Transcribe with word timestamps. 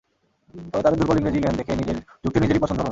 তবে 0.65 0.83
তাদের 0.83 0.99
দুর্বল 0.99 1.17
ইংরেজি 1.17 1.39
জ্ঞান 1.39 1.55
দেখে 1.57 1.71
নিজের 1.75 1.97
যুক্তি 2.23 2.39
নিজেরই 2.39 2.61
পছন্দ 2.63 2.71
হলো 2.71 2.73
না। 2.73 2.79